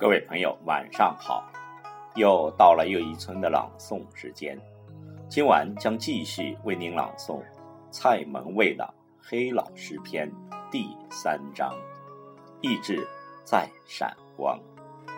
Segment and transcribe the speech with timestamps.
[0.00, 1.44] 各位朋友，晚上好！
[2.14, 4.58] 又到了又一村的朗诵时间，
[5.28, 7.38] 今晚将继续为您朗诵
[7.90, 8.82] 蔡门卫的
[9.22, 10.26] 《黑老师篇》
[10.70, 11.76] 第三章：
[12.62, 13.06] 意志
[13.44, 14.58] 在闪光。《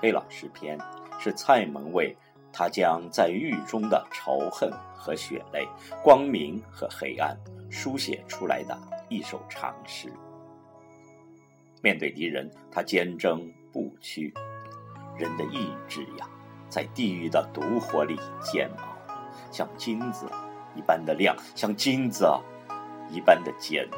[0.00, 0.76] 黑老师篇》
[1.20, 2.16] 是蔡门卫
[2.52, 5.64] 他将在狱中的仇恨和血泪、
[6.02, 7.38] 光明和黑暗
[7.70, 8.76] 书写出来的
[9.08, 10.12] 一首长诗。
[11.82, 14.32] 面对敌人，他坚贞不屈。
[15.16, 16.28] 人的意志呀，
[16.68, 18.96] 在地狱的毒火里煎熬，
[19.50, 20.26] 像金子
[20.74, 22.26] 一般的亮，像金子
[23.10, 23.88] 一般的尖。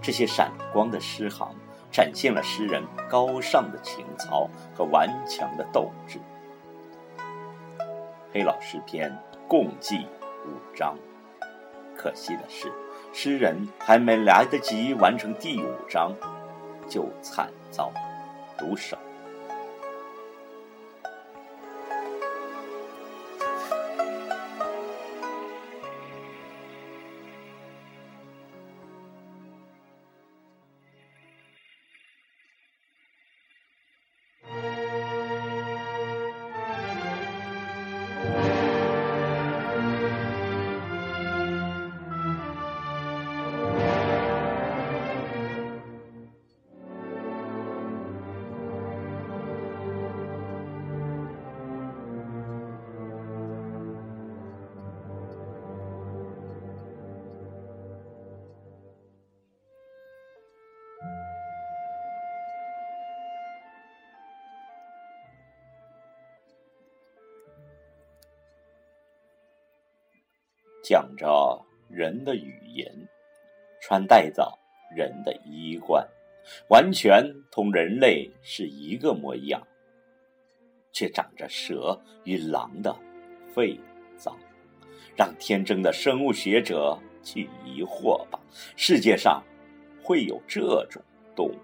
[0.00, 1.54] 这些闪光的诗行，
[1.90, 6.18] 展现了诗人高尚的情操和顽强的斗志。
[8.32, 9.10] 《黑老师篇》
[9.48, 10.06] 共计
[10.44, 10.96] 五章，
[11.96, 12.72] 可惜的是，
[13.12, 16.12] 诗人还没来得及完成第五章。
[16.88, 17.92] 就惨遭
[18.58, 18.96] 毒手。
[70.88, 72.88] 讲着人的语言，
[73.80, 74.56] 穿戴着
[74.94, 76.06] 人的衣冠，
[76.68, 79.60] 完全同人类是一个模样，
[80.92, 82.94] 却长着蛇与狼的
[83.52, 83.76] 肺
[84.16, 84.38] 脏，
[85.16, 88.38] 让天真的生物学者去疑惑吧：
[88.76, 89.42] 世界上
[90.04, 91.02] 会有这种
[91.34, 91.56] 动物？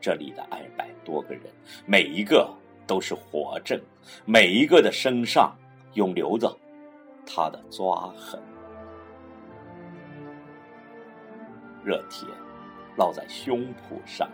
[0.00, 1.42] 这里的二百多个人，
[1.84, 2.50] 每一个
[2.86, 3.78] 都是活证，
[4.24, 5.54] 每一个的身上。
[5.94, 6.56] 永留着
[7.26, 8.40] 他的抓痕，
[11.84, 12.26] 热铁
[12.96, 14.28] 烙在胸脯上，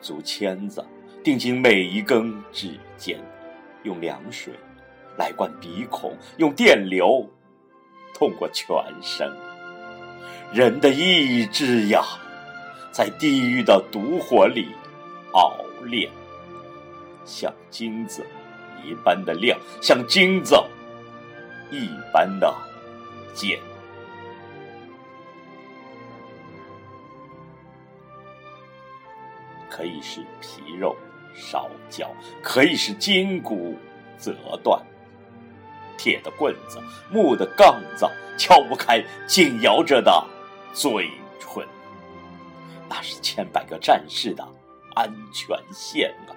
[0.00, 0.84] 竹签子。
[1.22, 3.18] 钉进每一根指尖，
[3.82, 4.54] 用凉水
[5.18, 7.28] 来灌鼻孔，用电流
[8.14, 9.28] 通过全身。
[10.52, 12.04] 人的意志呀，
[12.92, 14.68] 在地狱的毒火里
[15.32, 16.08] 熬炼，
[17.24, 18.24] 像金子。
[18.84, 20.54] 一般的亮，像金子。
[21.70, 22.54] 一般的
[23.34, 23.60] 剑，
[29.68, 30.96] 可以使皮肉
[31.34, 32.08] 烧焦，
[32.42, 33.76] 可以使筋骨
[34.18, 34.80] 折断。
[35.98, 36.78] 铁的棍子，
[37.10, 38.06] 木的杠子，
[38.38, 40.24] 敲不开紧咬着的
[40.72, 41.10] 嘴
[41.40, 41.66] 唇。
[42.88, 44.46] 那是千百个战士的
[44.94, 46.30] 安全线啊！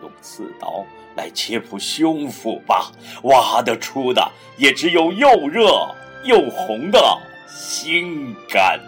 [0.00, 0.84] 用刺刀
[1.16, 2.92] 来切破胸腹吧，
[3.24, 7.00] 挖得出的也只有又热又红的
[7.46, 8.80] 心肝。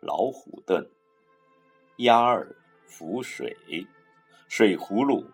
[0.00, 0.84] 老虎凳，
[1.98, 2.56] 鸭儿
[2.86, 3.56] 浮水。
[4.48, 5.24] 水葫芦，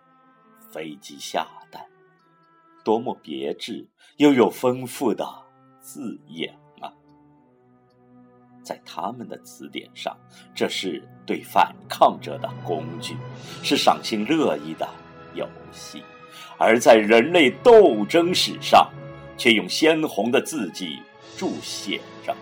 [0.73, 1.85] 飞机下蛋，
[2.85, 3.87] 多么别致
[4.17, 5.27] 又有丰富的
[5.81, 6.93] 字眼啊！
[8.63, 10.17] 在他们的词典上，
[10.55, 13.17] 这是对反抗者的工具，
[13.63, 14.89] 是赏心乐意的
[15.35, 16.01] 游戏；
[16.59, 18.91] 而在人类斗争史上，
[19.39, 20.99] 却用鲜红的字迹
[21.37, 22.35] 注写着：“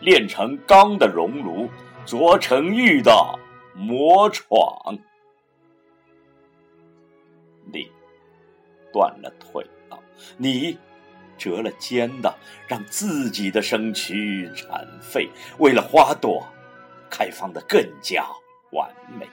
[0.00, 1.68] 炼成钢的熔炉，
[2.06, 3.12] 琢成玉的
[3.74, 4.98] 魔闯。”
[7.72, 7.90] 你
[8.92, 9.98] 断了腿了，
[10.36, 10.78] 你
[11.36, 12.32] 折了肩的，
[12.68, 15.28] 让自己的身躯残废，
[15.58, 16.46] 为了花朵
[17.10, 18.24] 开放的更加
[18.70, 18.88] 完
[19.18, 19.28] 美，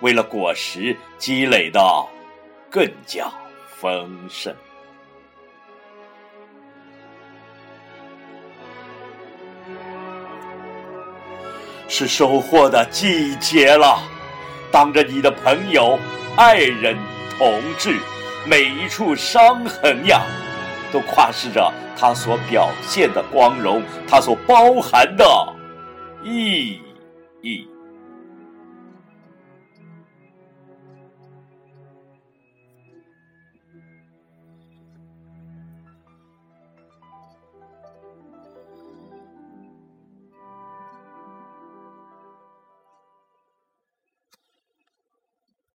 [0.00, 1.80] 为了果实积累的
[2.68, 3.30] 更加
[3.76, 4.54] 丰盛，
[11.86, 14.02] 是收获的季节了。
[14.72, 15.98] 当着你的朋友、
[16.36, 17.19] 爱人。
[17.40, 17.98] 同志，
[18.46, 20.20] 每一处伤痕呀，
[20.92, 25.24] 都夸示着他所表现的光荣，他所包含的
[26.22, 26.78] 意
[27.40, 27.66] 义。